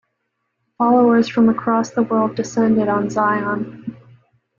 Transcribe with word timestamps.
Followers 0.79 1.29
from 1.29 1.47
across 1.47 1.91
the 1.91 2.01
world 2.01 2.33
descended 2.35 2.87
on 2.87 3.11
Zion. 3.11 3.95